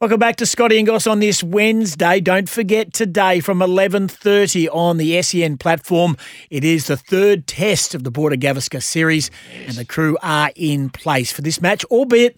Welcome 0.00 0.20
back 0.20 0.36
to 0.36 0.46
Scotty 0.46 0.78
and 0.78 0.88
on 0.88 1.18
this 1.18 1.42
Wednesday. 1.42 2.20
Don't 2.20 2.48
forget 2.48 2.92
today 2.92 3.40
from 3.40 3.58
11.30 3.58 4.68
on 4.72 4.96
the 4.96 5.20
SEN 5.20 5.58
platform. 5.58 6.16
It 6.50 6.62
is 6.62 6.86
the 6.86 6.96
third 6.96 7.48
test 7.48 7.96
of 7.96 8.04
the 8.04 8.10
Border 8.12 8.36
Gavaskar 8.36 8.80
series 8.80 9.28
and 9.66 9.74
the 9.74 9.84
crew 9.84 10.16
are 10.22 10.52
in 10.54 10.88
place 10.88 11.32
for 11.32 11.42
this 11.42 11.60
match, 11.60 11.84
albeit 11.86 12.36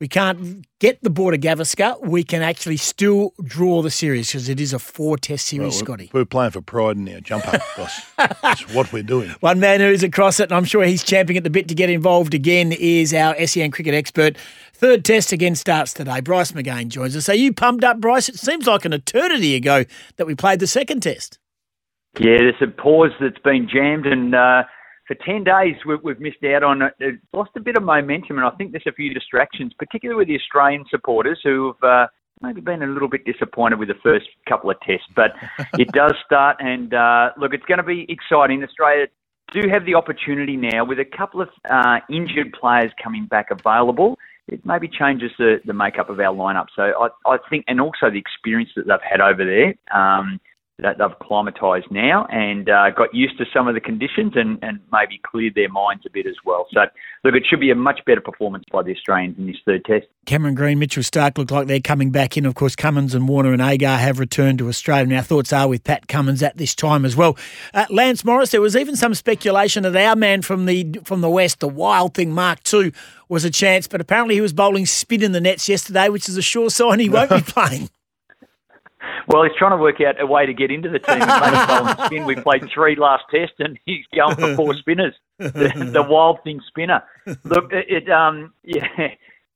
we 0.00 0.06
can't 0.06 0.64
get 0.78 1.02
the 1.02 1.10
Border 1.10 1.36
Gavaskar. 1.36 2.06
We 2.06 2.22
can 2.22 2.40
actually 2.40 2.76
still 2.76 3.32
draw 3.42 3.82
the 3.82 3.90
series 3.90 4.28
because 4.28 4.48
it 4.48 4.60
is 4.60 4.72
a 4.72 4.78
four-test 4.78 5.46
series, 5.46 5.74
Well, 5.74 5.84
Scotty. 5.84 6.10
We're 6.12 6.24
playing 6.24 6.52
for 6.52 6.60
pride 6.60 6.96
in 6.96 7.08
our 7.12 7.20
jump 7.20 7.48
up, 7.52 7.60
boss. 7.76 8.00
That's 8.16 8.72
what 8.72 8.92
we're 8.92 9.02
doing. 9.02 9.30
One 9.40 9.58
man 9.58 9.80
who's 9.80 10.04
across 10.04 10.38
it, 10.38 10.44
and 10.44 10.52
I'm 10.52 10.64
sure 10.64 10.84
he's 10.84 11.02
champing 11.02 11.36
at 11.36 11.42
the 11.42 11.50
bit 11.50 11.66
to 11.68 11.74
get 11.74 11.90
involved 11.90 12.32
again, 12.32 12.72
is 12.72 13.12
our 13.12 13.34
SEN 13.44 13.72
cricket 13.72 13.94
expert. 13.94 14.36
Third 14.72 15.04
test 15.04 15.32
again 15.32 15.56
starts 15.56 15.92
today. 15.92 16.20
Bryce 16.20 16.52
McGain 16.52 16.88
joins 16.88 17.16
us. 17.16 17.28
Are 17.28 17.34
you 17.34 17.52
pumped 17.52 17.82
up, 17.82 18.00
Bryce? 18.00 18.28
It 18.28 18.38
seems 18.38 18.66
like 18.66 18.84
an 18.84 18.92
eternity 18.92 19.56
ago 19.56 19.84
that 20.16 20.26
we 20.26 20.36
played 20.36 20.60
the 20.60 20.68
second 20.68 21.02
test. 21.02 21.40
Yeah, 22.20 22.38
there's 22.38 22.54
a 22.60 22.68
pause 22.68 23.10
that's 23.20 23.38
been 23.38 23.68
jammed, 23.68 24.06
and 24.06 24.34
uh, 24.34 24.62
for 25.08 25.16
10 25.24 25.42
days 25.42 25.74
we've, 25.86 25.98
we've 26.04 26.20
missed 26.20 26.44
out 26.44 26.62
on 26.62 26.82
it. 26.82 26.92
It's 27.00 27.18
lost 27.32 27.50
a 27.56 27.60
bit 27.60 27.76
of 27.76 27.82
momentum, 27.82 28.36
and 28.36 28.46
I 28.46 28.50
think 28.50 28.72
there's 28.72 28.86
a 28.86 28.92
few 28.92 29.12
distractions, 29.12 29.72
particularly 29.78 30.18
with 30.18 30.28
the 30.28 30.36
Australian 30.36 30.84
supporters 30.90 31.40
who 31.42 31.74
have 31.82 31.90
uh, 31.90 32.06
maybe 32.42 32.60
been 32.60 32.82
a 32.82 32.86
little 32.86 33.08
bit 33.08 33.24
disappointed 33.24 33.78
with 33.78 33.88
the 33.88 33.96
first 34.02 34.26
couple 34.46 34.70
of 34.70 34.76
tests. 34.82 35.06
But 35.16 35.32
it 35.78 35.88
does 35.92 36.12
start, 36.24 36.58
and 36.60 36.92
uh, 36.92 37.30
look, 37.38 37.54
it's 37.54 37.64
going 37.64 37.78
to 37.78 37.84
be 37.84 38.06
exciting. 38.08 38.62
Australia 38.62 39.06
do 39.52 39.62
have 39.72 39.86
the 39.86 39.94
opportunity 39.94 40.56
now 40.56 40.84
with 40.84 40.98
a 40.98 41.06
couple 41.06 41.40
of 41.40 41.48
uh, 41.70 42.00
injured 42.10 42.52
players 42.52 42.92
coming 43.02 43.26
back 43.26 43.46
available. 43.50 44.18
It 44.46 44.64
maybe 44.64 44.88
changes 44.88 45.30
the, 45.38 45.60
the 45.64 45.72
makeup 45.72 46.10
of 46.10 46.20
our 46.20 46.34
lineup. 46.34 46.66
So 46.76 46.82
I, 46.82 47.08
I 47.30 47.38
think, 47.48 47.64
and 47.66 47.80
also 47.80 48.10
the 48.10 48.18
experience 48.18 48.70
that 48.76 48.86
they've 48.86 48.98
had 49.08 49.20
over 49.20 49.44
there. 49.44 49.74
Um, 49.98 50.38
that 50.80 50.96
they've 50.98 51.10
acclimatised 51.10 51.90
now 51.90 52.24
and 52.30 52.70
uh, 52.70 52.90
got 52.90 53.12
used 53.12 53.36
to 53.36 53.44
some 53.52 53.66
of 53.66 53.74
the 53.74 53.80
conditions 53.80 54.34
and, 54.36 54.58
and 54.62 54.78
maybe 54.92 55.20
cleared 55.26 55.56
their 55.56 55.68
minds 55.68 56.04
a 56.06 56.10
bit 56.10 56.24
as 56.24 56.36
well. 56.44 56.66
So, 56.72 56.82
look, 57.24 57.34
it 57.34 57.44
should 57.48 57.58
be 57.58 57.72
a 57.72 57.74
much 57.74 58.00
better 58.06 58.20
performance 58.20 58.64
by 58.70 58.84
the 58.84 58.92
Australians 58.92 59.38
in 59.38 59.46
this 59.46 59.56
third 59.66 59.84
test. 59.84 60.06
Cameron 60.26 60.54
Green, 60.54 60.78
Mitchell 60.78 61.02
Starc 61.02 61.36
look 61.36 61.50
like 61.50 61.66
they're 61.66 61.80
coming 61.80 62.12
back 62.12 62.36
in. 62.36 62.46
Of 62.46 62.54
course, 62.54 62.76
Cummins 62.76 63.12
and 63.12 63.28
Warner 63.28 63.52
and 63.52 63.60
Agar 63.60 63.96
have 63.96 64.20
returned 64.20 64.60
to 64.60 64.68
Australia. 64.68 65.02
And 65.02 65.12
our 65.14 65.22
thoughts 65.22 65.52
are 65.52 65.66
with 65.66 65.82
Pat 65.82 66.06
Cummins 66.06 66.44
at 66.44 66.56
this 66.58 66.76
time 66.76 67.04
as 67.04 67.16
well. 67.16 67.36
Uh, 67.74 67.86
Lance 67.90 68.24
Morris, 68.24 68.52
there 68.52 68.60
was 68.60 68.76
even 68.76 68.94
some 68.94 69.14
speculation 69.14 69.82
that 69.82 69.96
our 69.96 70.14
man 70.14 70.42
from 70.42 70.66
the 70.66 71.00
from 71.04 71.22
the 71.22 71.30
West, 71.30 71.58
the 71.58 71.68
Wild 71.68 72.14
Thing 72.14 72.32
Mark 72.32 72.60
II, 72.72 72.92
was 73.28 73.44
a 73.44 73.50
chance, 73.50 73.88
but 73.88 74.00
apparently 74.00 74.36
he 74.36 74.40
was 74.40 74.52
bowling 74.52 74.86
spin 74.86 75.24
in 75.24 75.32
the 75.32 75.40
nets 75.40 75.68
yesterday, 75.68 76.08
which 76.08 76.28
is 76.28 76.36
a 76.36 76.42
sure 76.42 76.70
sign 76.70 77.00
he 77.00 77.08
won't 77.08 77.30
be 77.30 77.40
playing. 77.46 77.90
Well, 79.26 79.42
he's 79.44 79.52
trying 79.58 79.72
to 79.72 79.76
work 79.76 80.00
out 80.00 80.20
a 80.20 80.26
way 80.26 80.46
to 80.46 80.54
get 80.54 80.70
into 80.70 80.88
the 80.88 80.98
team 80.98 81.22
and 81.22 82.00
spin. 82.06 82.24
We 82.24 82.36
played 82.36 82.68
three 82.72 82.96
last 82.96 83.24
test, 83.30 83.52
and 83.58 83.78
he's 83.86 84.04
going 84.14 84.36
for 84.36 84.54
four 84.54 84.74
spinners. 84.74 85.14
The, 85.38 85.90
the 85.92 86.02
wild 86.02 86.42
thing 86.44 86.60
spinner. 86.66 87.02
Look, 87.44 87.72
it, 87.72 87.86
it 87.88 88.10
um, 88.10 88.52
yeah. 88.64 89.08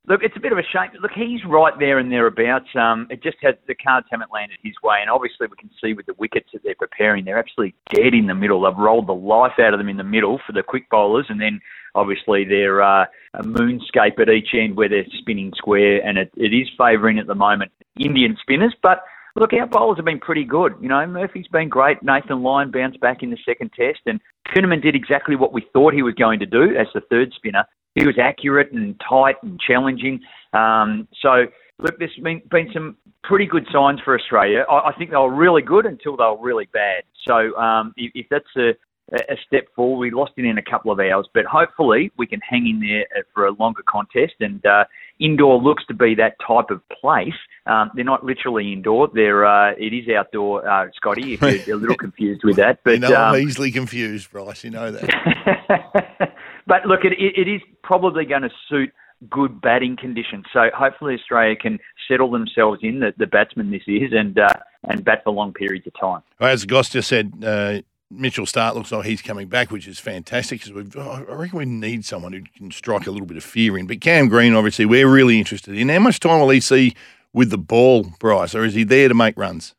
Look, 0.09 0.23
it's 0.25 0.37
a 0.37 0.41
bit 0.41 0.51
of 0.51 0.59
a 0.59 0.63
shame. 0.63 0.91
Look, 1.01 1.13
he's 1.15 1.45
right 1.47 1.73
there 1.79 1.99
and 1.99 2.11
thereabouts. 2.11 2.67
Um, 2.75 3.07
it 3.09 3.23
just 3.23 3.37
has 3.43 3.55
the 3.69 3.75
cards 3.75 4.09
haven't 4.11 4.33
landed 4.33 4.59
his 4.61 4.75
way, 4.83 4.97
and 5.01 5.09
obviously 5.09 5.47
we 5.47 5.57
can 5.57 5.71
see 5.81 5.93
with 5.93 6.07
the 6.07 6.15
wickets 6.19 6.49
that 6.53 6.63
they're 6.65 6.75
preparing, 6.75 7.25
they're 7.25 7.39
absolutely 7.39 7.77
dead 7.95 8.13
in 8.13 8.27
the 8.27 8.35
middle. 8.35 8.63
They've 8.63 8.77
rolled 8.77 9.07
the 9.07 9.15
life 9.15 9.61
out 9.61 9.75
of 9.75 9.79
them 9.79 9.89
in 9.89 9.99
the 9.99 10.05
middle 10.05 10.41
for 10.45 10.53
the 10.53 10.65
quick 10.65 10.91
bowlers, 10.91 11.27
and 11.29 11.41
then 11.41 11.61
obviously 11.95 12.45
they're 12.45 12.83
uh, 12.83 13.05
a 13.35 13.45
moonscape 13.45 14.19
at 14.19 14.29
each 14.29 14.49
end 14.55 14.77
where 14.77 14.89
they're 14.89 15.07
spinning 15.19 15.53
square, 15.57 16.05
and 16.05 16.19
it, 16.19 16.33
it 16.37 16.53
is 16.53 16.69
favouring 16.77 17.21
at 17.21 17.29
the 17.29 17.37
moment 17.37 17.71
Indian 17.97 18.37
spinners, 18.43 18.75
but. 18.83 19.05
Look, 19.35 19.53
our 19.53 19.67
bowlers 19.67 19.97
have 19.99 20.05
been 20.05 20.21
pretty 20.21 20.45
good. 20.45 20.75
You 20.81 20.89
know, 20.89 21.07
Murphy's 21.07 21.49
been 21.49 21.69
great. 21.69 22.03
Nathan 22.03 22.43
Lyon 22.43 22.71
bounced 22.71 23.01
back 23.01 23.23
in 23.23 23.31
the 23.31 23.39
second 23.47 23.71
test, 23.75 24.01
and 24.07 24.21
Kuhnemann 24.49 24.83
did 24.83 24.95
exactly 24.95 25.37
what 25.37 25.53
we 25.53 25.65
thought 25.73 25.95
he 25.95 26.03
was 26.03 26.15
going 26.15 26.39
to 26.41 26.47
do 26.47 26.77
as 26.77 26.87
the 26.95 27.01
third 27.11 27.33
spinner. 27.35 27.65
He 27.95 28.07
was 28.07 28.17
accurate 28.21 28.73
and 28.73 29.01
tight 29.09 29.37
and 29.43 29.59
challenging. 29.61 30.21
Um, 30.53 31.09
so, 31.21 31.47
look, 31.79 31.99
there's 31.99 32.15
been, 32.23 32.43
been 32.51 32.71
some 32.73 32.97
pretty 33.23 33.47
good 33.47 33.67
signs 33.73 34.01
for 34.05 34.19
Australia. 34.19 34.65
I, 34.71 34.91
I 34.91 34.93
think 34.97 35.11
they 35.11 35.17
were 35.17 35.35
really 35.35 35.63
good 35.63 35.87
until 35.87 36.17
they 36.17 36.25
were 36.25 36.41
really 36.41 36.69
bad. 36.73 37.05
So, 37.27 37.57
um, 37.57 37.95
if, 37.97 38.13
if 38.15 38.27
that's 38.31 38.45
a, 38.57 38.71
a 39.13 39.37
step 39.47 39.67
forward, 39.75 39.99
we 39.99 40.11
lost 40.11 40.33
it 40.37 40.45
in 40.45 40.59
a 40.59 40.63
couple 40.63 40.91
of 40.91 41.01
hours, 41.01 41.29
but 41.35 41.45
hopefully 41.45 42.11
we 42.17 42.27
can 42.27 42.41
hang 42.41 42.67
in 42.67 42.81
there 42.81 43.25
for 43.35 43.47
a 43.47 43.53
longer 43.53 43.83
contest. 43.89 44.35
And 44.41 44.65
uh, 44.65 44.85
Indore 45.23 45.63
looks 45.63 45.85
to 45.87 45.95
be 45.95 46.15
that 46.17 46.37
type 46.47 46.71
of 46.71 46.81
place. 46.89 47.35
Um, 47.67 47.91
they're 47.95 48.05
not 48.05 48.25
literally 48.25 48.73
indoor; 48.73 49.09
they're 49.15 49.47
uh, 49.47 49.73
it 49.79 49.93
is 49.93 50.09
outdoor, 50.09 50.69
uh, 50.69 50.89
Scotty. 50.97 51.35
If 51.35 51.67
you're 51.67 51.77
a 51.77 51.81
little 51.81 51.97
confused 52.07 52.43
with 52.43 52.57
that, 52.57 52.81
but 52.83 52.95
you 52.95 52.99
know, 52.99 53.15
um, 53.15 53.35
I'm 53.35 53.49
easily 53.49 53.71
confused, 53.71 54.31
Bryce. 54.33 54.65
You 54.65 54.71
know 54.71 54.91
that. 54.91 56.35
but 56.67 56.87
look, 56.87 57.05
it, 57.05 57.13
it 57.13 57.49
is 57.49 57.61
probably 57.83 58.25
going 58.25 58.43
to 58.43 58.51
suit 58.69 58.93
good 59.31 59.61
batting 59.61 59.97
conditions. 59.97 60.45
So 60.53 60.71
hopefully 60.75 61.15
Australia 61.15 61.57
can 61.57 61.79
settle 62.09 62.31
themselves 62.31 62.81
in, 62.83 63.01
the, 63.01 63.15
the 63.17 63.27
batsman 63.27 63.71
this 63.71 63.83
is, 63.87 64.13
and 64.13 64.39
uh, 64.39 64.49
and 64.85 65.05
bat 65.05 65.23
for 65.25 65.33
long 65.33 65.53
periods 65.53 65.87
of 65.87 65.93
time. 65.99 66.23
As 66.41 66.65
Goss 66.65 66.89
just 66.89 67.09
said, 67.09 67.33
uh, 67.45 67.83
Mitchell 68.13 68.47
Starc 68.47 68.75
looks 68.75 68.93
like 68.93 69.07
he's 69.07 69.23
coming 69.23 69.49
back, 69.49 69.71
which 69.71 69.89
is 69.89 69.99
fantastic 69.99 70.63
because 70.63 70.97
I 70.97 71.21
reckon 71.23 71.59
we 71.59 71.65
need 71.65 72.05
someone 72.05 72.33
who 72.33 72.43
can 72.57 72.71
strike 72.71 73.07
a 73.07 73.11
little 73.11 73.27
bit 73.27 73.37
of 73.37 73.45
fear 73.45 73.79
in. 73.79 73.87
But 73.87 74.01
Cam 74.01 74.29
Green, 74.29 74.55
obviously, 74.55 74.85
we're 74.85 75.11
really 75.11 75.39
interested 75.39 75.77
in. 75.77 75.89
How 75.89 75.99
much 75.99 76.21
time 76.21 76.41
will 76.41 76.51
he 76.51 76.61
see 76.61 76.95
with 77.33 77.51
the 77.51 77.59
ball, 77.59 78.07
Bryce, 78.19 78.55
or 78.55 78.65
is 78.65 78.75
he 78.75 78.85
there 78.85 79.09
to 79.09 79.15
make 79.15 79.37
runs? 79.37 79.75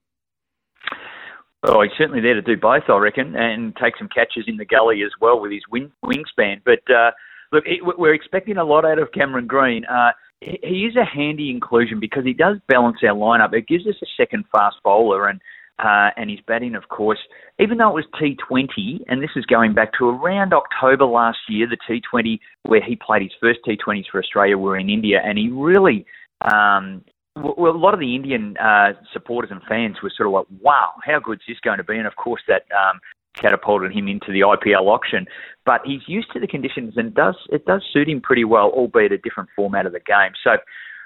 Oh, 1.65 1.81
he's 1.81 1.91
certainly 1.97 2.19
there 2.19 2.33
to 2.33 2.41
do 2.41 2.57
both, 2.57 2.83
I 2.89 2.97
reckon, 2.97 3.35
and 3.35 3.75
take 3.77 3.97
some 3.97 4.09
catches 4.09 4.45
in 4.47 4.57
the 4.57 4.65
gully 4.65 5.01
as 5.03 5.11
well 5.21 5.39
with 5.39 5.51
his 5.51 5.63
wing, 5.71 5.91
wingspan. 6.03 6.61
But 6.65 6.81
uh, 6.93 7.11
look, 7.53 7.63
it, 7.65 7.79
we're 7.97 8.13
expecting 8.13 8.57
a 8.57 8.65
lot 8.65 8.83
out 8.83 8.99
of 8.99 9.13
Cameron 9.13 9.47
Green. 9.47 9.85
Uh, 9.85 10.11
he 10.41 10.85
is 10.85 10.97
a 10.97 11.05
handy 11.05 11.49
inclusion 11.49 12.01
because 12.01 12.25
he 12.25 12.33
does 12.33 12.57
balance 12.67 12.97
our 13.03 13.15
lineup. 13.15 13.53
It 13.53 13.67
gives 13.67 13.87
us 13.87 13.95
a 14.01 14.05
second 14.17 14.43
fast 14.51 14.75
bowler, 14.83 15.29
and 15.29 15.39
uh, 15.79 16.09
and 16.17 16.29
his 16.29 16.39
batting, 16.47 16.75
of 16.75 16.89
course, 16.89 17.19
even 17.59 17.77
though 17.77 17.89
it 17.89 17.93
was 17.93 18.05
T20, 18.21 19.03
and 19.07 19.21
this 19.21 19.31
is 19.35 19.45
going 19.45 19.73
back 19.73 19.91
to 19.97 20.09
around 20.09 20.53
October 20.53 21.05
last 21.05 21.39
year, 21.49 21.67
the 21.67 21.77
T20 21.89 22.39
where 22.63 22.81
he 22.81 22.95
played 22.95 23.21
his 23.21 23.31
first 23.41 23.59
T20s 23.67 24.05
for 24.11 24.19
Australia 24.19 24.57
were 24.57 24.77
in 24.77 24.89
India, 24.89 25.21
and 25.23 25.37
he 25.37 25.49
really 25.49 26.05
um, 26.41 27.03
well, 27.35 27.75
a 27.75 27.77
lot 27.77 27.93
of 27.93 27.99
the 27.99 28.15
Indian 28.15 28.55
uh, 28.57 28.93
supporters 29.11 29.51
and 29.51 29.61
fans 29.67 29.97
were 30.03 30.11
sort 30.15 30.27
of 30.27 30.33
like, 30.33 30.45
wow, 30.61 30.91
how 31.03 31.19
good's 31.19 31.41
this 31.47 31.59
going 31.63 31.77
to 31.77 31.83
be? 31.83 31.97
And 31.97 32.05
of 32.05 32.15
course, 32.15 32.41
that 32.47 32.63
um, 32.71 32.99
catapulted 33.35 33.91
him 33.91 34.07
into 34.07 34.31
the 34.31 34.41
IPL 34.41 34.85
auction. 34.85 35.25
But 35.65 35.81
he's 35.85 36.01
used 36.07 36.31
to 36.33 36.39
the 36.39 36.47
conditions 36.47 36.93
and 36.95 37.13
does 37.13 37.35
it 37.49 37.65
does 37.65 37.83
suit 37.91 38.07
him 38.07 38.21
pretty 38.21 38.43
well, 38.43 38.69
albeit 38.69 39.11
a 39.11 39.17
different 39.17 39.49
format 39.55 39.85
of 39.85 39.93
the 39.93 39.99
game. 39.99 40.33
So, 40.43 40.57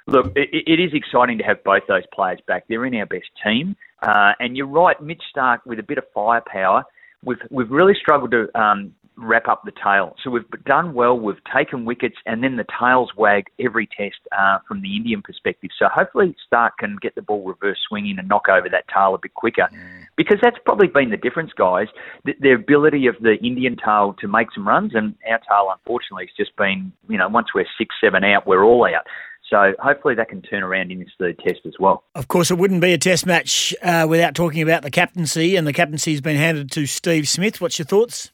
look, 0.08 0.32
it, 0.36 0.50
it 0.52 0.80
is 0.80 0.92
exciting 0.94 1.38
to 1.38 1.44
have 1.44 1.64
both 1.64 1.84
those 1.88 2.04
players 2.14 2.40
back. 2.48 2.66
They're 2.68 2.86
in 2.86 2.96
our 2.96 3.06
best 3.06 3.30
team. 3.44 3.76
Uh, 4.02 4.34
and 4.40 4.56
you're 4.56 4.68
right, 4.68 5.02
Mitch 5.02 5.24
Starc 5.36 5.60
with 5.66 5.80
a 5.80 5.84
bit 5.84 5.98
of 5.98 6.06
firepower. 6.14 6.84
We've 7.24 7.38
we've 7.50 7.72
really 7.72 7.96
struggled 8.00 8.32
to 8.32 8.60
um, 8.60 8.94
wrap 9.18 9.48
up 9.48 9.64
the 9.66 9.72
tail. 9.84 10.16
So 10.24 10.30
we've 10.30 10.48
done 10.66 10.94
well. 10.94 11.18
We've 11.20 11.44
taken 11.56 11.84
wickets, 11.84 12.16
and 12.28 12.44
then 12.44 12.58
the 12.58 12.66
tails 12.80 13.10
wag 13.18 13.46
every 13.60 13.88
test 13.88 14.18
uh, 14.38 14.60
from 14.68 14.84
the 14.84 14.96
Indian 14.96 15.24
perspective. 15.24 15.72
So 15.80 15.88
hopefully 15.92 16.36
Starc 16.46 16.72
can 16.80 16.98
get 17.02 17.16
the 17.16 17.24
ball 17.24 17.44
reverse 17.44 17.80
swinging 17.88 18.20
and 18.20 18.28
knock 18.28 18.48
over 18.50 18.70
that 18.70 18.86
tail 18.94 19.16
a 19.16 19.18
bit 19.18 19.34
quicker, 19.34 19.68
because 20.16 20.38
that's 20.44 20.58
probably 20.64 20.88
been 20.88 21.10
the 21.10 21.18
difference, 21.18 21.52
guys. 21.58 21.88
The, 22.24 22.34
the 22.40 22.54
ability 22.54 23.08
of 23.08 23.16
the 23.20 23.38
Indian 23.44 23.76
tail 23.84 24.16
to 24.22 24.28
make 24.28 24.50
some 24.54 24.68
runs, 24.68 24.92
and 24.94 25.16
our 25.28 25.40
tail, 25.40 25.74
unfortunately, 25.74 26.28
has 26.28 26.46
just 26.46 26.56
been, 26.56 26.94
you 27.10 27.18
know, 27.18 27.28
once 27.28 27.48
we're 27.56 27.66
six, 27.80 27.96
seven 28.00 28.24
out, 28.24 28.46
we're 28.46 28.64
all 28.64 28.86
out. 28.86 29.08
So 29.50 29.74
hopefully 29.80 30.16
that 30.16 30.30
can 30.30 30.42
turn 30.42 30.64
around 30.64 30.92
in 30.92 31.00
this 31.00 31.10
third 31.18 31.40
test 31.40 31.62
as 31.66 31.74
well. 31.80 32.04
Of 32.16 32.28
course, 32.28 32.52
it 32.52 32.58
wouldn't 32.58 32.82
be 32.82 32.94
a 32.94 32.98
test 32.98 33.26
match 33.26 33.74
uh, 33.82 34.06
without 34.10 34.36
talking 34.36 34.62
about 34.62 34.84
the 34.84 34.92
captaincy, 34.92 35.56
and 35.56 35.66
the 35.66 35.74
captaincy 35.74 36.12
has 36.12 36.22
been 36.22 36.36
handed 36.36 36.72
to 36.72 36.86
Steve 36.86 37.28
Smith. 37.28 37.62
What's 37.62 37.80
your 37.80 37.86
thoughts? 37.86 38.32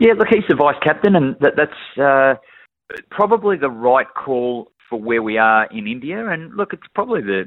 Yeah, 0.00 0.14
look, 0.18 0.28
he's 0.28 0.42
the 0.48 0.56
vice 0.56 0.76
captain, 0.82 1.14
and 1.14 1.36
that, 1.40 1.52
that's 1.56 2.00
uh, 2.00 2.34
probably 3.10 3.56
the 3.56 3.70
right 3.70 4.08
call 4.14 4.72
for 4.90 5.00
where 5.00 5.22
we 5.22 5.38
are 5.38 5.66
in 5.66 5.86
India. 5.86 6.28
And 6.28 6.54
look, 6.56 6.72
it's 6.72 6.82
probably 6.94 7.22
the 7.22 7.44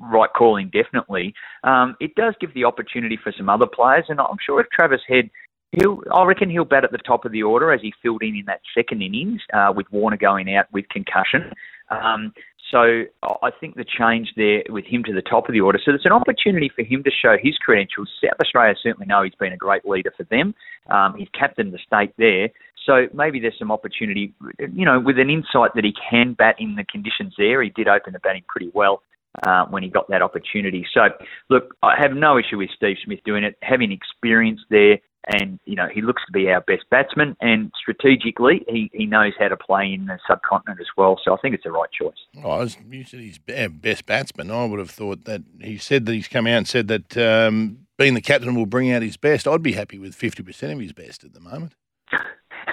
right 0.00 0.30
call 0.36 0.56
indefinitely. 0.56 1.34
Um, 1.64 1.96
it 2.00 2.14
does 2.14 2.34
give 2.40 2.54
the 2.54 2.64
opportunity 2.64 3.18
for 3.22 3.32
some 3.36 3.48
other 3.48 3.66
players, 3.66 4.04
and 4.08 4.20
I'm 4.20 4.36
sure 4.44 4.60
if 4.60 4.68
Travis 4.70 5.00
Head 5.08 5.30
He'll, 5.72 6.00
I 6.10 6.24
reckon 6.24 6.48
he'll 6.48 6.64
bat 6.64 6.84
at 6.84 6.92
the 6.92 6.98
top 6.98 7.26
of 7.26 7.32
the 7.32 7.42
order 7.42 7.72
as 7.72 7.82
he 7.82 7.92
filled 8.02 8.22
in 8.22 8.34
in 8.36 8.44
that 8.46 8.60
second 8.74 9.02
innings 9.02 9.42
uh, 9.52 9.70
with 9.74 9.86
Warner 9.90 10.16
going 10.16 10.54
out 10.54 10.64
with 10.72 10.88
concussion. 10.88 11.52
Um, 11.90 12.32
so 12.70 13.04
I 13.22 13.50
think 13.60 13.76
the 13.76 13.84
change 13.84 14.32
there 14.36 14.62
with 14.68 14.84
him 14.84 15.02
to 15.04 15.14
the 15.14 15.22
top 15.22 15.48
of 15.48 15.54
the 15.54 15.60
order. 15.60 15.78
So 15.82 15.90
there's 15.90 16.04
an 16.04 16.12
opportunity 16.12 16.70
for 16.74 16.82
him 16.82 17.02
to 17.02 17.10
show 17.10 17.36
his 17.42 17.56
credentials. 17.56 18.10
South 18.22 18.38
Australia 18.40 18.74
certainly 18.82 19.06
know 19.06 19.22
he's 19.22 19.34
been 19.34 19.54
a 19.54 19.56
great 19.56 19.86
leader 19.86 20.12
for 20.14 20.24
them. 20.24 20.54
Um, 20.90 21.14
he's 21.16 21.28
captained 21.38 21.72
the 21.72 21.78
state 21.78 22.12
there. 22.18 22.50
So 22.84 23.06
maybe 23.14 23.40
there's 23.40 23.58
some 23.58 23.72
opportunity, 23.72 24.34
you 24.58 24.84
know, 24.84 25.00
with 25.00 25.18
an 25.18 25.30
insight 25.30 25.72
that 25.74 25.84
he 25.84 25.94
can 26.10 26.34
bat 26.34 26.56
in 26.58 26.74
the 26.74 26.84
conditions 26.84 27.34
there. 27.38 27.62
He 27.62 27.70
did 27.70 27.88
open 27.88 28.12
the 28.12 28.18
batting 28.18 28.44
pretty 28.48 28.70
well 28.74 29.02
uh, 29.46 29.66
when 29.66 29.82
he 29.82 29.88
got 29.88 30.08
that 30.08 30.22
opportunity. 30.22 30.86
So, 30.92 31.08
look, 31.50 31.74
I 31.82 31.94
have 31.98 32.12
no 32.12 32.38
issue 32.38 32.58
with 32.58 32.70
Steve 32.76 32.96
Smith 33.04 33.20
doing 33.24 33.44
it, 33.44 33.56
having 33.62 33.92
experience 33.92 34.60
there, 34.70 34.98
and 35.26 35.58
you 35.64 35.74
know 35.74 35.88
he 35.92 36.00
looks 36.00 36.22
to 36.26 36.32
be 36.32 36.48
our 36.48 36.60
best 36.60 36.84
batsman, 36.90 37.36
and 37.40 37.72
strategically 37.80 38.64
he, 38.68 38.90
he 38.92 39.06
knows 39.06 39.32
how 39.38 39.48
to 39.48 39.56
play 39.56 39.92
in 39.92 40.06
the 40.06 40.18
subcontinent 40.26 40.80
as 40.80 40.86
well. 40.96 41.20
So 41.22 41.34
I 41.34 41.36
think 41.38 41.54
it's 41.54 41.64
the 41.64 41.72
right 41.72 41.90
choice. 41.90 42.16
Oh, 42.42 42.58
was 42.58 42.76
you 42.90 43.04
said 43.04 43.20
he's 43.20 43.40
our 43.56 43.68
best 43.68 44.06
batsman. 44.06 44.50
I 44.50 44.64
would 44.64 44.78
have 44.78 44.90
thought 44.90 45.24
that 45.24 45.42
he 45.60 45.76
said 45.76 46.06
that 46.06 46.14
he's 46.14 46.28
come 46.28 46.46
out 46.46 46.58
and 46.58 46.68
said 46.68 46.88
that 46.88 47.16
um, 47.16 47.80
being 47.96 48.14
the 48.14 48.20
captain 48.20 48.54
will 48.54 48.66
bring 48.66 48.92
out 48.92 49.02
his 49.02 49.16
best. 49.16 49.46
I'd 49.46 49.62
be 49.62 49.72
happy 49.72 49.98
with 49.98 50.14
fifty 50.14 50.42
percent 50.42 50.72
of 50.72 50.80
his 50.80 50.92
best 50.92 51.24
at 51.24 51.34
the 51.34 51.40
moment. 51.40 51.74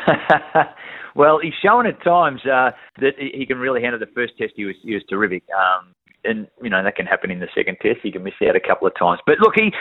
well, 1.16 1.40
he's 1.42 1.54
shown 1.62 1.88
at 1.88 2.02
times 2.04 2.42
uh, 2.46 2.72
that 3.00 3.14
he 3.18 3.46
can 3.46 3.58
really 3.58 3.82
handle 3.82 4.00
the 4.00 4.12
first 4.14 4.34
test. 4.38 4.54
He 4.56 4.66
was 4.66 4.76
he 4.84 4.94
was 4.94 5.04
terrific. 5.10 5.44
Um, 5.50 5.94
and 6.24 6.48
you 6.62 6.70
know 6.70 6.84
that 6.84 6.96
can 6.96 7.06
happen 7.06 7.32
in 7.32 7.40
the 7.40 7.48
second 7.56 7.78
test. 7.82 8.00
He 8.02 8.12
can 8.12 8.24
miss 8.24 8.34
out 8.48 8.56
a 8.56 8.60
couple 8.60 8.88
of 8.88 8.94
times, 8.98 9.20
but 9.26 9.40
look, 9.40 9.54
he 9.56 9.72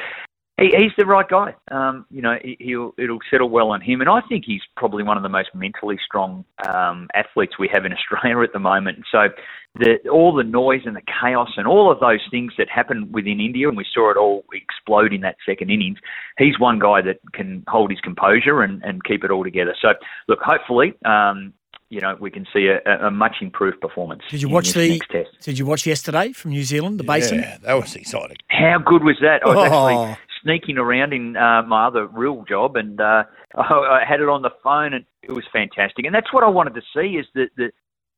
he, 0.58 0.66
he's 0.66 0.92
the 0.96 1.04
right 1.04 1.28
guy. 1.28 1.54
Um, 1.70 2.06
you 2.10 2.22
know, 2.22 2.36
he, 2.42 2.76
will 2.76 2.94
it'll 2.96 3.18
settle 3.30 3.48
well 3.48 3.70
on 3.70 3.80
him, 3.80 4.00
and 4.00 4.08
I 4.08 4.20
think 4.28 4.44
he's 4.46 4.60
probably 4.76 5.02
one 5.02 5.16
of 5.16 5.22
the 5.22 5.28
most 5.28 5.48
mentally 5.54 5.98
strong 6.04 6.44
um, 6.66 7.08
athletes 7.14 7.58
we 7.58 7.68
have 7.72 7.84
in 7.84 7.92
Australia 8.14 8.42
at 8.42 8.52
the 8.52 8.60
moment. 8.60 9.04
So, 9.10 9.28
the, 9.76 10.08
all 10.08 10.32
the 10.32 10.44
noise 10.44 10.82
and 10.84 10.94
the 10.94 11.02
chaos 11.02 11.50
and 11.56 11.66
all 11.66 11.90
of 11.90 11.98
those 11.98 12.20
things 12.30 12.52
that 12.58 12.68
happen 12.68 13.10
within 13.10 13.40
India, 13.40 13.66
and 13.68 13.76
we 13.76 13.84
saw 13.92 14.12
it 14.12 14.16
all 14.16 14.44
explode 14.52 15.12
in 15.12 15.22
that 15.22 15.36
second 15.44 15.70
innings. 15.70 15.98
He's 16.38 16.58
one 16.60 16.78
guy 16.78 17.02
that 17.02 17.18
can 17.32 17.64
hold 17.66 17.90
his 17.90 18.00
composure 18.00 18.62
and, 18.62 18.80
and 18.84 19.02
keep 19.02 19.24
it 19.24 19.32
all 19.32 19.42
together. 19.42 19.74
So, 19.82 19.94
look, 20.28 20.38
hopefully, 20.40 20.94
um, 21.04 21.52
you 21.88 22.00
know, 22.00 22.16
we 22.20 22.30
can 22.30 22.46
see 22.52 22.68
a, 22.68 23.06
a 23.06 23.10
much 23.10 23.36
improved 23.40 23.80
performance. 23.80 24.22
Did 24.30 24.40
you 24.40 24.48
watch 24.48 24.72
the? 24.72 25.00
Did 25.42 25.58
you 25.58 25.66
watch 25.66 25.84
yesterday 25.84 26.32
from 26.32 26.52
New 26.52 26.62
Zealand, 26.62 27.00
the 27.00 27.04
Basin? 27.04 27.40
Yeah, 27.40 27.58
that 27.62 27.74
was 27.74 27.96
exciting. 27.96 28.36
How 28.48 28.78
good 28.78 29.02
was 29.02 29.16
that? 29.20 29.42
I 29.44 29.48
was 29.48 29.56
oh. 29.58 30.06
actually 30.06 30.16
sneaking 30.44 30.78
around 30.78 31.12
in 31.12 31.36
uh, 31.36 31.62
my 31.66 31.88
other 31.88 32.06
real 32.06 32.44
job, 32.48 32.76
and 32.76 33.00
uh, 33.00 33.24
I 33.54 34.02
had 34.08 34.20
it 34.20 34.28
on 34.28 34.42
the 34.42 34.50
phone, 34.62 34.94
and 34.94 35.04
it 35.22 35.32
was 35.32 35.44
fantastic. 35.52 36.04
And 36.04 36.14
that's 36.14 36.32
what 36.32 36.44
I 36.44 36.48
wanted 36.48 36.74
to 36.74 36.82
see 36.94 37.16
is 37.16 37.26
that 37.34 37.48
the. 37.56 37.72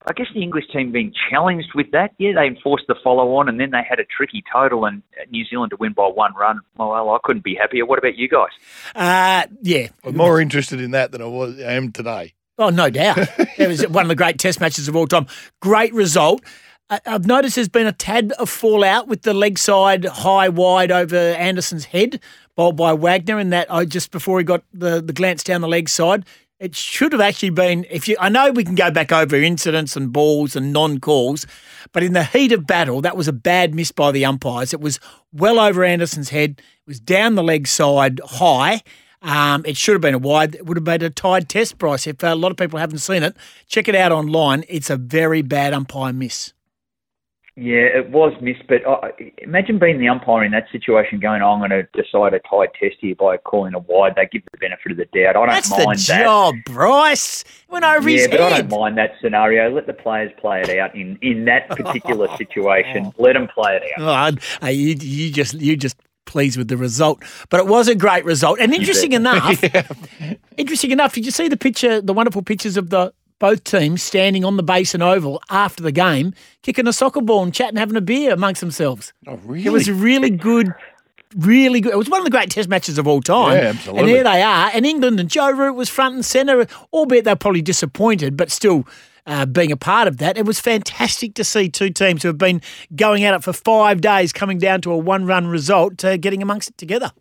I 0.08 0.12
guess 0.12 0.26
the 0.32 0.42
English 0.42 0.66
team 0.72 0.92
being 0.92 1.12
challenged 1.30 1.70
with 1.74 1.90
that. 1.90 2.12
Yeah, 2.18 2.32
they 2.36 2.46
enforced 2.46 2.84
the 2.86 2.94
follow 3.02 3.34
on, 3.36 3.48
and 3.48 3.58
then 3.58 3.70
they 3.72 3.80
had 3.88 3.98
a 3.98 4.04
tricky 4.04 4.44
total, 4.52 4.84
and 4.84 5.02
New 5.30 5.44
Zealand 5.46 5.70
to 5.70 5.76
win 5.76 5.94
by 5.94 6.04
one 6.04 6.32
run. 6.34 6.60
Well, 6.76 6.92
I 6.92 7.18
couldn't 7.24 7.42
be 7.42 7.56
happier. 7.56 7.86
What 7.86 7.98
about 7.98 8.16
you 8.16 8.28
guys? 8.28 8.50
Uh, 8.94 9.50
yeah, 9.62 9.88
I'm 10.04 10.16
more 10.16 10.40
interested 10.40 10.80
in 10.80 10.92
that 10.92 11.10
than 11.10 11.22
I 11.22 11.24
was 11.24 11.58
I 11.58 11.72
am 11.72 11.90
today. 11.90 12.34
Oh, 12.58 12.70
no 12.70 12.88
doubt. 12.88 13.18
it 13.58 13.68
was 13.68 13.86
one 13.88 14.04
of 14.04 14.08
the 14.08 14.14
great 14.14 14.38
Test 14.38 14.60
matches 14.60 14.86
of 14.86 14.94
all 14.94 15.06
time. 15.06 15.26
Great 15.60 15.92
result. 15.92 16.42
I've 16.88 17.26
noticed 17.26 17.56
there's 17.56 17.68
been 17.68 17.88
a 17.88 17.92
tad 17.92 18.30
of 18.32 18.48
fallout 18.48 19.08
with 19.08 19.22
the 19.22 19.34
leg 19.34 19.58
side 19.58 20.04
high 20.04 20.48
wide 20.48 20.92
over 20.92 21.16
Anderson's 21.16 21.86
head, 21.86 22.20
bowled 22.54 22.76
by 22.76 22.92
Wagner, 22.92 23.38
and 23.38 23.52
that 23.52 23.66
oh, 23.70 23.84
just 23.84 24.12
before 24.12 24.38
he 24.38 24.44
got 24.44 24.62
the, 24.72 25.02
the 25.02 25.12
glance 25.12 25.42
down 25.42 25.62
the 25.62 25.68
leg 25.68 25.88
side. 25.88 26.24
It 26.60 26.76
should 26.76 27.12
have 27.12 27.20
actually 27.20 27.50
been. 27.50 27.86
If 27.90 28.06
you, 28.06 28.16
I 28.20 28.28
know 28.28 28.52
we 28.52 28.62
can 28.62 28.76
go 28.76 28.90
back 28.92 29.10
over 29.10 29.34
incidents 29.36 29.96
and 29.96 30.12
balls 30.12 30.54
and 30.54 30.72
non-calls, 30.72 31.44
but 31.92 32.04
in 32.04 32.12
the 32.12 32.24
heat 32.24 32.52
of 32.52 32.66
battle, 32.68 33.00
that 33.00 33.16
was 33.16 33.26
a 33.26 33.32
bad 33.32 33.74
miss 33.74 33.90
by 33.90 34.12
the 34.12 34.24
umpires. 34.24 34.72
It 34.72 34.80
was 34.80 35.00
well 35.32 35.58
over 35.58 35.84
Anderson's 35.84 36.30
head. 36.30 36.50
It 36.52 36.86
was 36.86 37.00
down 37.00 37.34
the 37.34 37.42
leg 37.42 37.66
side 37.66 38.20
high. 38.24 38.82
Um, 39.22 39.64
it 39.66 39.76
should 39.76 39.94
have 39.94 40.00
been 40.00 40.14
a 40.14 40.18
wide. 40.18 40.54
It 40.54 40.66
would 40.66 40.76
have 40.76 40.84
been 40.84 41.02
a 41.02 41.10
tied 41.10 41.48
test, 41.48 41.78
Bryce. 41.78 42.06
If 42.06 42.22
a 42.22 42.36
lot 42.36 42.52
of 42.52 42.56
people 42.56 42.78
haven't 42.78 42.98
seen 42.98 43.24
it, 43.24 43.36
check 43.66 43.88
it 43.88 43.96
out 43.96 44.12
online. 44.12 44.64
It's 44.68 44.88
a 44.88 44.96
very 44.96 45.42
bad 45.42 45.74
umpire 45.74 46.12
miss. 46.12 46.52
Yeah, 47.58 47.88
it 47.96 48.10
was 48.10 48.34
missed, 48.42 48.64
but 48.68 48.82
imagine 49.38 49.78
being 49.78 49.98
the 49.98 50.08
umpire 50.08 50.44
in 50.44 50.52
that 50.52 50.66
situation, 50.70 51.18
going, 51.18 51.40
oh, 51.40 51.52
"I'm 51.52 51.58
going 51.58 51.70
to 51.70 51.84
decide 51.94 52.34
a 52.34 52.38
tight 52.40 52.68
test 52.78 52.96
here 53.00 53.14
by 53.14 53.38
calling 53.38 53.72
a 53.72 53.78
wide." 53.78 54.12
They 54.14 54.28
give 54.30 54.42
the 54.52 54.58
benefit 54.58 54.92
of 54.92 54.98
the 54.98 55.06
doubt. 55.06 55.30
I 55.30 55.32
don't 55.32 55.48
That's 55.48 55.70
mind 55.70 55.98
the 55.98 56.02
job, 56.02 56.54
Bryce. 56.66 57.44
Went 57.70 57.86
over 57.86 58.10
yeah, 58.10 58.16
his 58.18 58.28
but 58.28 58.40
head. 58.40 58.52
I 58.52 58.60
don't 58.60 58.78
mind 58.78 58.98
that 58.98 59.12
scenario. 59.22 59.70
Let 59.70 59.86
the 59.86 59.94
players 59.94 60.30
play 60.38 60.60
it 60.60 60.78
out 60.78 60.94
in, 60.94 61.18
in 61.22 61.46
that 61.46 61.70
particular 61.70 62.28
situation. 62.36 63.10
Let 63.16 63.32
them 63.32 63.48
play 63.48 63.80
it 63.82 64.02
out. 64.02 64.38
Oh, 64.60 64.68
you, 64.68 64.94
you 65.00 65.32
just 65.32 65.54
you 65.54 65.78
just 65.78 65.96
pleased 66.26 66.58
with 66.58 66.68
the 66.68 66.76
result, 66.76 67.22
but 67.48 67.60
it 67.60 67.66
was 67.66 67.88
a 67.88 67.94
great 67.94 68.26
result. 68.26 68.58
And 68.60 68.74
interesting 68.74 69.12
enough, 69.12 69.62
yeah. 69.62 70.34
interesting 70.58 70.90
enough, 70.90 71.14
did 71.14 71.24
you 71.24 71.30
see 71.30 71.48
the 71.48 71.56
picture, 71.56 72.02
the 72.02 72.12
wonderful 72.12 72.42
pictures 72.42 72.76
of 72.76 72.90
the 72.90 73.14
both 73.38 73.64
teams 73.64 74.02
standing 74.02 74.44
on 74.44 74.56
the 74.56 74.62
Basin 74.62 75.02
Oval 75.02 75.42
after 75.50 75.82
the 75.82 75.92
game, 75.92 76.34
kicking 76.62 76.86
a 76.86 76.92
soccer 76.92 77.20
ball 77.20 77.42
and 77.42 77.54
chatting, 77.54 77.76
having 77.76 77.96
a 77.96 78.00
beer 78.00 78.32
amongst 78.32 78.60
themselves. 78.60 79.12
Oh, 79.26 79.36
really? 79.44 79.66
It 79.66 79.70
was 79.70 79.90
really 79.90 80.30
good. 80.30 80.74
Really 81.36 81.80
good. 81.80 81.92
It 81.92 81.98
was 81.98 82.08
one 82.08 82.20
of 82.20 82.24
the 82.24 82.30
great 82.30 82.50
Test 82.50 82.68
matches 82.68 82.98
of 82.98 83.06
all 83.06 83.20
time. 83.20 83.56
Yeah, 83.56 83.68
absolutely. 83.70 84.00
And 84.00 84.08
here 84.08 84.24
they 84.24 84.42
are. 84.42 84.70
And 84.72 84.86
England 84.86 85.20
and 85.20 85.28
Joe 85.28 85.50
Root 85.50 85.74
was 85.74 85.88
front 85.88 86.14
and 86.14 86.24
centre, 86.24 86.66
albeit 86.92 87.24
they're 87.24 87.36
probably 87.36 87.62
disappointed, 87.62 88.36
but 88.36 88.50
still 88.50 88.86
uh, 89.26 89.44
being 89.44 89.72
a 89.72 89.76
part 89.76 90.08
of 90.08 90.18
that. 90.18 90.38
It 90.38 90.46
was 90.46 90.60
fantastic 90.60 91.34
to 91.34 91.44
see 91.44 91.68
two 91.68 91.90
teams 91.90 92.22
who 92.22 92.28
have 92.28 92.38
been 92.38 92.62
going 92.94 93.24
at 93.24 93.34
it 93.34 93.42
for 93.42 93.52
five 93.52 94.00
days 94.00 94.32
coming 94.32 94.58
down 94.58 94.80
to 94.82 94.92
a 94.92 94.96
one 94.96 95.26
run 95.26 95.46
result, 95.48 96.04
uh, 96.04 96.16
getting 96.16 96.42
amongst 96.42 96.70
it 96.70 96.78
together. 96.78 97.12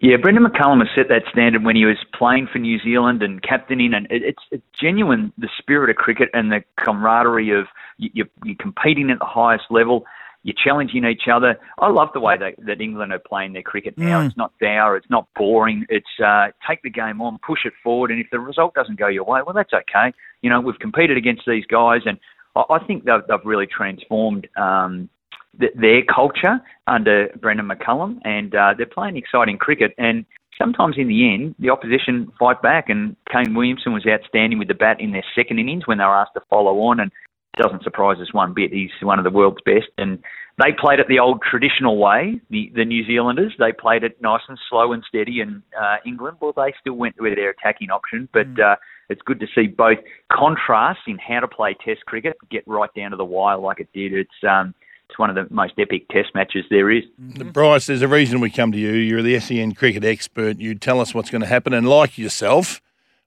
Yeah, 0.00 0.16
Brendon 0.16 0.44
McCullum 0.44 0.78
has 0.78 0.88
set 0.94 1.08
that 1.08 1.24
standard 1.30 1.62
when 1.62 1.76
he 1.76 1.84
was 1.84 1.98
playing 2.14 2.48
for 2.50 2.58
New 2.58 2.78
Zealand 2.78 3.22
and 3.22 3.42
captaining, 3.42 3.92
and 3.92 4.06
it's, 4.10 4.42
it's 4.50 4.64
genuine 4.80 5.30
the 5.36 5.48
spirit 5.58 5.90
of 5.90 5.96
cricket 5.96 6.30
and 6.32 6.50
the 6.50 6.64
camaraderie 6.82 7.50
of 7.50 7.66
you, 7.98 8.24
you're 8.42 8.56
competing 8.58 9.10
at 9.10 9.18
the 9.18 9.26
highest 9.26 9.64
level. 9.70 10.06
You're 10.42 10.56
challenging 10.56 11.04
each 11.04 11.28
other. 11.30 11.58
I 11.78 11.90
love 11.90 12.08
the 12.14 12.20
way 12.20 12.38
that, 12.38 12.54
that 12.66 12.80
England 12.80 13.12
are 13.12 13.18
playing 13.18 13.52
their 13.52 13.62
cricket 13.62 13.98
now. 13.98 14.22
Mm. 14.22 14.26
It's 14.28 14.36
not 14.38 14.52
dour. 14.58 14.96
It's 14.96 15.10
not 15.10 15.28
boring. 15.36 15.84
It's 15.90 16.08
uh, 16.24 16.46
take 16.66 16.80
the 16.82 16.88
game 16.88 17.20
on, 17.20 17.38
push 17.46 17.66
it 17.66 17.74
forward, 17.82 18.10
and 18.10 18.18
if 18.18 18.30
the 18.30 18.40
result 18.40 18.72
doesn't 18.72 18.98
go 18.98 19.06
your 19.06 19.24
way, 19.24 19.40
well, 19.44 19.54
that's 19.54 19.74
okay. 19.74 20.14
You 20.40 20.48
know, 20.48 20.62
we've 20.62 20.78
competed 20.78 21.18
against 21.18 21.42
these 21.46 21.66
guys, 21.66 22.00
and 22.06 22.18
I, 22.56 22.62
I 22.70 22.86
think 22.86 23.04
they've, 23.04 23.20
they've 23.28 23.44
really 23.44 23.66
transformed 23.66 24.48
um, 24.56 25.10
their 25.58 26.02
culture 26.02 26.60
under 26.86 27.28
Brendon 27.40 27.68
McCullum, 27.68 28.18
and 28.24 28.54
uh, 28.54 28.74
they're 28.76 28.86
playing 28.86 29.16
exciting 29.16 29.58
cricket. 29.58 29.92
And 29.98 30.24
sometimes 30.58 30.96
in 30.96 31.08
the 31.08 31.34
end, 31.34 31.54
the 31.58 31.70
opposition 31.70 32.30
fight 32.38 32.62
back. 32.62 32.88
And 32.88 33.16
Kane 33.30 33.54
Williamson 33.54 33.92
was 33.92 34.06
outstanding 34.06 34.58
with 34.58 34.68
the 34.68 34.74
bat 34.74 35.00
in 35.00 35.12
their 35.12 35.24
second 35.34 35.58
innings 35.58 35.86
when 35.86 35.98
they 35.98 36.04
were 36.04 36.16
asked 36.16 36.34
to 36.34 36.42
follow 36.48 36.78
on, 36.80 37.00
and 37.00 37.10
doesn't 37.56 37.82
surprise 37.82 38.18
us 38.20 38.32
one 38.32 38.54
bit. 38.54 38.72
He's 38.72 38.90
one 39.02 39.18
of 39.18 39.24
the 39.24 39.30
world's 39.30 39.60
best, 39.64 39.88
and 39.98 40.22
they 40.58 40.72
played 40.78 41.00
it 41.00 41.08
the 41.08 41.18
old 41.18 41.42
traditional 41.42 41.98
way. 41.98 42.40
The 42.50 42.70
the 42.74 42.84
New 42.84 43.04
Zealanders 43.06 43.52
they 43.58 43.72
played 43.72 44.04
it 44.04 44.20
nice 44.22 44.42
and 44.48 44.58
slow 44.68 44.92
and 44.92 45.02
steady, 45.06 45.40
and 45.40 45.62
uh, 45.78 45.96
England 46.06 46.36
well 46.40 46.52
they 46.56 46.72
still 46.80 46.94
went 46.94 47.16
with 47.20 47.36
their 47.36 47.50
attacking 47.50 47.90
option, 47.90 48.28
but. 48.32 48.46
Mm. 48.54 48.72
Uh, 48.72 48.76
it's 49.10 49.22
good 49.22 49.40
to 49.40 49.46
see 49.56 49.66
both 49.66 49.98
contrasts 50.32 51.00
in 51.08 51.18
how 51.18 51.40
to 51.40 51.48
play 51.48 51.76
Test 51.84 52.06
cricket 52.06 52.36
get 52.48 52.62
right 52.68 52.88
down 52.94 53.10
to 53.10 53.16
the 53.16 53.24
wire 53.24 53.58
like 53.58 53.80
it 53.80 53.88
did. 53.92 54.12
It's 54.12 54.30
um, 54.48 54.72
it's 55.10 55.18
one 55.18 55.28
of 55.28 55.36
the 55.36 55.52
most 55.52 55.74
epic 55.78 56.08
Test 56.08 56.34
matches 56.34 56.64
there 56.70 56.90
is. 56.90 57.04
Mm-hmm. 57.20 57.50
Bryce, 57.50 57.86
there's 57.86 58.02
a 58.02 58.08
reason 58.08 58.40
we 58.40 58.50
come 58.50 58.70
to 58.72 58.78
you. 58.78 58.92
You're 58.92 59.22
the 59.22 59.38
SEN 59.40 59.74
cricket 59.74 60.04
expert. 60.04 60.58
You 60.58 60.74
tell 60.76 61.00
us 61.00 61.12
what's 61.12 61.30
going 61.30 61.42
to 61.42 61.48
happen, 61.48 61.74
and 61.74 61.88
like 61.88 62.16
yourself, 62.16 62.80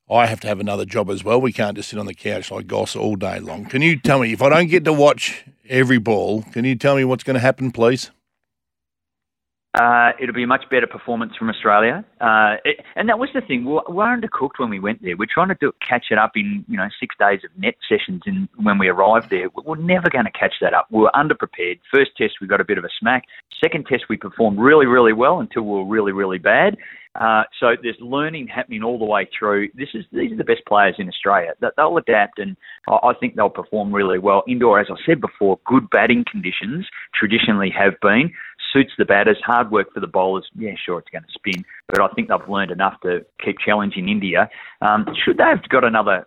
I 0.09 0.27
have 0.27 0.39
to 0.41 0.47
have 0.47 0.59
another 0.59 0.85
job 0.85 1.09
as 1.09 1.23
well. 1.23 1.41
We 1.41 1.51
can't 1.51 1.75
just 1.75 1.89
sit 1.89 1.99
on 1.99 2.05
the 2.05 2.13
couch 2.13 2.51
like 2.51 2.67
Goss 2.67 2.95
all 2.95 3.15
day 3.15 3.39
long. 3.39 3.65
Can 3.65 3.81
you 3.81 3.99
tell 3.99 4.19
me 4.19 4.31
if 4.31 4.41
I 4.41 4.49
don't 4.49 4.67
get 4.67 4.85
to 4.85 4.93
watch 4.93 5.45
every 5.67 5.97
ball? 5.97 6.43
Can 6.53 6.65
you 6.65 6.75
tell 6.75 6.95
me 6.95 7.03
what's 7.03 7.23
going 7.23 7.35
to 7.35 7.41
happen, 7.41 7.71
please? 7.71 8.11
Uh, 9.73 10.11
it'll 10.21 10.35
be 10.35 10.43
a 10.43 10.47
much 10.47 10.63
better 10.69 10.85
performance 10.85 11.33
from 11.35 11.49
Australia. 11.49 12.05
Uh, 12.21 12.57
it, 12.63 12.77
and 12.95 13.09
that 13.09 13.17
was 13.17 13.29
the 13.33 13.41
thing. 13.41 13.65
We 13.65 13.79
we're 13.87 14.05
undercooked 14.05 14.59
when 14.59 14.69
we 14.69 14.79
went 14.79 15.01
there. 15.01 15.17
We're 15.17 15.25
trying 15.33 15.47
to 15.47 15.57
do, 15.59 15.71
catch 15.87 16.05
it 16.11 16.19
up 16.19 16.33
in 16.35 16.63
you 16.67 16.77
know 16.77 16.87
six 16.99 17.15
days 17.19 17.39
of 17.43 17.49
net 17.59 17.73
sessions. 17.89 18.21
In, 18.27 18.47
when 18.61 18.77
we 18.77 18.87
arrived 18.87 19.31
there, 19.31 19.47
we're 19.65 19.77
never 19.77 20.11
going 20.11 20.25
to 20.25 20.31
catch 20.31 20.53
that 20.61 20.75
up. 20.75 20.87
We 20.91 21.01
were 21.01 21.11
underprepared. 21.15 21.79
First 21.91 22.11
test 22.17 22.33
we 22.39 22.45
got 22.45 22.61
a 22.61 22.65
bit 22.65 22.77
of 22.77 22.83
a 22.83 22.89
smack. 22.99 23.23
Second 23.63 23.87
test 23.87 24.03
we 24.09 24.17
performed 24.17 24.59
really 24.59 24.85
really 24.85 25.13
well 25.13 25.39
until 25.39 25.63
we 25.63 25.71
were 25.71 25.85
really 25.85 26.11
really 26.11 26.37
bad. 26.37 26.77
Uh, 27.15 27.43
so 27.59 27.75
there's 27.81 27.97
learning 27.99 28.47
happening 28.47 28.81
all 28.81 28.97
the 28.97 29.05
way 29.05 29.29
through. 29.37 29.69
This 29.75 29.89
is 29.93 30.03
these 30.11 30.31
are 30.31 30.37
the 30.37 30.43
best 30.43 30.65
players 30.67 30.95
in 30.97 31.07
Australia. 31.07 31.53
They'll 31.77 31.97
adapt, 31.97 32.39
and 32.39 32.57
I 32.87 33.13
think 33.19 33.35
they'll 33.35 33.49
perform 33.49 33.93
really 33.93 34.17
well. 34.17 34.43
Indore, 34.47 34.79
as 34.79 34.87
I 34.89 34.95
said 35.05 35.21
before, 35.21 35.59
good 35.65 35.89
batting 35.91 36.25
conditions 36.29 36.87
traditionally 37.13 37.71
have 37.77 37.93
been 38.01 38.31
suits 38.73 38.91
the 38.97 39.05
batters. 39.05 39.37
Hard 39.45 39.71
work 39.71 39.93
for 39.93 39.99
the 39.99 40.07
bowlers. 40.07 40.49
Yeah, 40.55 40.73
sure, 40.83 40.99
it's 40.99 41.09
going 41.09 41.23
to 41.23 41.29
spin, 41.33 41.63
but 41.87 42.01
I 42.01 42.07
think 42.15 42.27
they've 42.27 42.49
learned 42.49 42.71
enough 42.71 42.99
to 43.03 43.25
keep 43.43 43.57
challenging 43.63 44.09
India. 44.09 44.49
Um, 44.81 45.05
should 45.23 45.37
they 45.37 45.43
have 45.43 45.67
got 45.69 45.83
another, 45.83 46.25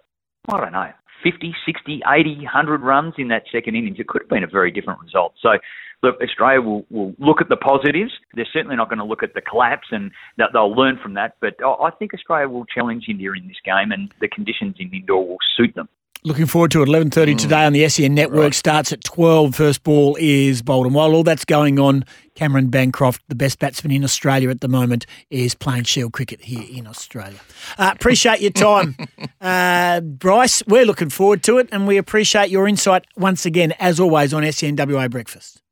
I 0.49 0.61
don't 0.61 0.73
know, 0.73 0.91
50, 1.23 1.55
60, 1.67 2.03
80, 2.07 2.37
100 2.37 2.83
runs 2.83 3.15
in 3.19 3.29
that 3.29 3.43
second 3.51 3.75
innings, 3.75 3.97
it 3.99 4.07
could 4.07 4.23
have 4.23 4.29
been 4.29 4.45
a 4.45 4.49
very 4.49 4.71
different 4.71 5.01
result. 5.01 5.35
So 5.43 5.59
look, 6.03 6.17
Australia 6.23 6.61
will, 6.61 6.87
will 6.91 7.15
look 7.19 7.41
at 7.41 7.49
the 7.49 7.57
positives. 7.57 8.13
They're 8.35 8.47
certainly 8.53 8.77
not 8.77 8.89
going 8.89 8.99
to 8.99 9.05
look 9.05 9.23
at 9.23 9.35
the 9.35 9.41
collapse, 9.41 9.89
and 9.91 10.11
that 10.39 10.51
they'll 10.53 10.75
learn 10.75 10.99
from 11.03 11.15
that. 11.15 11.37
But 11.41 11.55
I 11.65 11.91
think 11.99 12.15
Australia 12.15 12.49
will 12.49 12.67
challenge 12.67 13.07
India 13.09 13.31
in 13.33 13.49
this 13.49 13.57
game, 13.65 13.93
and 13.93 14.13
the 14.21 14.29
conditions 14.29 14.77
in 14.79 14.93
Indore 14.93 15.27
will 15.27 15.39
suit 15.57 15.75
them. 15.75 15.89
Looking 16.27 16.47
forward 16.47 16.73
to 16.73 16.83
it. 16.83 16.89
11.30 16.89 17.11
mm. 17.11 17.39
today 17.39 17.65
on 17.65 17.73
the 17.73 17.89
SEN 17.89 18.13
Network. 18.13 18.43
Right. 18.43 18.55
Starts 18.55 18.93
at 18.93 19.05
12. 19.05 19.55
First 19.55 19.85
ball 19.85 20.17
is 20.19 20.61
bowled. 20.61 20.87
And 20.87 20.95
while 20.95 21.15
all 21.15 21.23
that's 21.23 21.45
going 21.45 21.79
on, 21.79 22.05
Cameron 22.35 22.67
Bancroft, 22.67 23.23
the 23.29 23.37
best 23.37 23.61
batsman 23.61 23.93
in 23.93 24.03
Australia 24.03 24.51
at 24.51 24.61
the 24.61 24.67
moment, 24.67 25.07
is 25.31 25.55
playing 25.55 25.85
Shield 25.85 26.13
cricket 26.13 26.41
here 26.41 26.65
in 26.69 26.89
Australia. 26.89 27.39
Uh, 27.79 27.93
appreciate 27.95 28.41
your 28.41 28.51
time. 28.51 28.97
uh, 29.41 30.01
Bryce, 30.01 30.65
we're 30.67 30.85
looking 30.85 31.11
forward 31.11 31.45
to 31.45 31.59
it. 31.59 31.69
And 31.71 31.87
we 31.87 31.97
appreciate 31.97 32.51
your 32.51 32.67
insight 32.67 33.05
once 33.17 33.47
again, 33.47 33.73
as 33.79 34.01
always, 34.01 34.35
on 34.35 34.43
SENWA 34.43 35.09
Breakfast. 35.09 35.63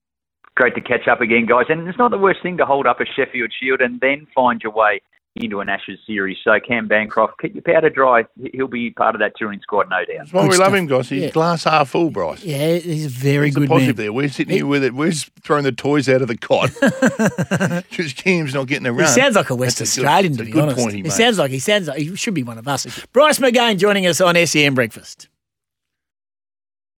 Great 0.54 0.76
to 0.76 0.80
catch 0.80 1.08
up 1.08 1.20
again, 1.20 1.46
guys. 1.46 1.66
And 1.68 1.88
it's 1.88 1.98
not 1.98 2.12
the 2.12 2.18
worst 2.18 2.44
thing 2.44 2.58
to 2.58 2.64
hold 2.64 2.86
up 2.86 3.00
a 3.00 3.04
Sheffield 3.04 3.52
Shield 3.60 3.80
and 3.80 3.98
then 3.98 4.28
find 4.32 4.62
your 4.62 4.70
way 4.70 5.00
into 5.36 5.60
an 5.60 5.68
Ashes 5.68 5.98
series. 6.06 6.38
So 6.44 6.58
Cam 6.60 6.86
Bancroft, 6.86 7.40
keep 7.40 7.54
your 7.54 7.62
powder 7.62 7.90
dry. 7.90 8.24
He'll 8.52 8.68
be 8.68 8.90
part 8.90 9.14
of 9.14 9.18
that 9.18 9.32
touring 9.36 9.60
squad, 9.60 9.90
no 9.90 9.98
doubt. 9.98 10.06
That's 10.18 10.32
why 10.32 10.42
good 10.42 10.48
we 10.48 10.54
stuff. 10.54 10.66
love 10.66 10.74
him, 10.74 10.86
guys. 10.86 11.08
He's 11.08 11.22
yeah. 11.24 11.30
glass 11.30 11.64
half 11.64 11.90
full, 11.90 12.10
Bryce. 12.10 12.44
Yeah, 12.44 12.76
he's 12.76 13.06
a 13.06 13.08
very 13.08 13.46
he's 13.46 13.54
good 13.56 13.64
a 13.64 13.68
positive 13.68 13.96
man. 13.96 14.04
there. 14.04 14.12
We're 14.12 14.28
sitting 14.28 14.54
here 14.54 14.66
with 14.66 14.84
it. 14.84 14.94
We're 14.94 15.12
throwing 15.12 15.64
the 15.64 15.72
toys 15.72 16.08
out 16.08 16.22
of 16.22 16.28
the 16.28 16.36
cot 16.36 16.70
because 17.90 18.12
Cam's 18.12 18.54
not 18.54 18.68
getting 18.68 18.86
around. 18.86 19.00
He 19.00 19.06
sounds 19.06 19.34
like 19.34 19.50
a 19.50 19.56
West 19.56 19.78
That's 19.78 19.98
Australian, 19.98 20.34
a 20.34 20.36
good, 20.36 20.46
to 20.46 20.52
be 20.52 20.60
honest. 20.60 20.78
Point 20.78 20.94
he, 20.94 21.02
he 21.02 21.10
sounds 21.10 21.38
like 21.38 21.50
he 21.50 21.58
sounds 21.58 21.88
like 21.88 21.98
he 21.98 22.14
should 22.14 22.34
be 22.34 22.44
one 22.44 22.58
of 22.58 22.68
us. 22.68 22.86
Bryce 23.12 23.38
McGain 23.38 23.78
joining 23.78 24.06
us 24.06 24.20
on 24.20 24.36
SEN 24.46 24.74
Breakfast. 24.74 25.28